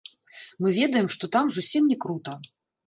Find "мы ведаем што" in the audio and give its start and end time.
0.61-1.31